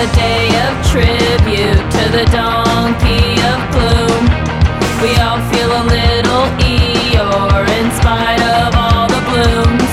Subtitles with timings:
[0.00, 4.24] a day of tribute to the donkey of gloom.
[5.02, 9.92] We all feel a little Eeyore in spite of all the blooms.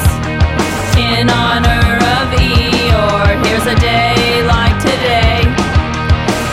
[0.95, 5.43] In honor of Eeyore, here's a day like today.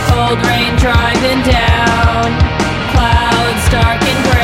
[0.08, 2.26] Cold rain driving down,
[2.90, 4.43] clouds dark and gray.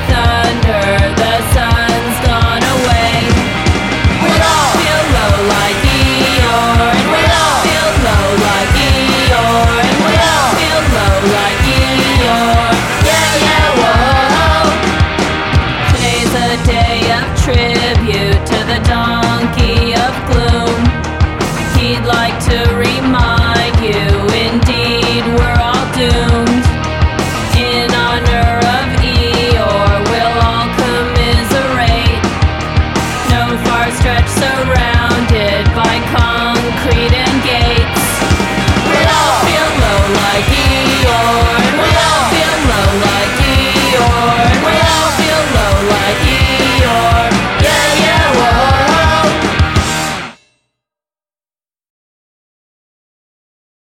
[22.13, 22.70] like to